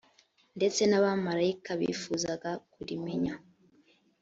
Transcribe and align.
ndetse 0.57 0.81
n 0.85 0.93
abamarayika 0.99 1.71
bifuzaga 1.79 2.51
kurimenya 2.73 3.33